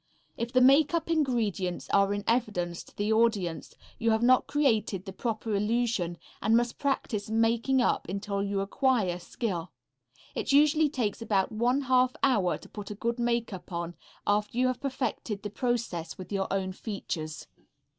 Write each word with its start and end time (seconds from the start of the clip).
If 0.35 0.51
the 0.51 0.61
makeup 0.61 1.11
ingredients 1.11 1.87
are 1.91 2.11
in 2.11 2.23
evidence 2.25 2.81
to 2.85 2.95
the 2.97 3.13
audience 3.13 3.75
you 3.99 4.09
have 4.09 4.23
not 4.23 4.47
created 4.47 5.05
the 5.05 5.13
proper 5.13 5.53
illusion 5.53 6.17
and 6.41 6.57
must 6.57 6.79
practice 6.79 7.29
making 7.29 7.83
up 7.83 8.07
until 8.09 8.41
you 8.41 8.61
acquire 8.61 9.19
skill. 9.19 9.71
It 10.33 10.51
usually 10.51 10.89
takes 10.89 11.21
about 11.21 11.51
one 11.51 11.81
half 11.81 12.15
hour 12.23 12.57
to 12.57 12.67
put 12.67 12.89
a 12.89 12.95
good 12.95 13.19
makeup 13.19 13.71
on 13.71 13.93
after 14.25 14.57
you 14.57 14.65
have 14.65 14.81
perfected 14.81 15.43
the 15.43 15.51
process 15.51 16.17
with 16.17 16.31
your 16.31 16.47
own 16.51 16.71
features. 16.71 17.45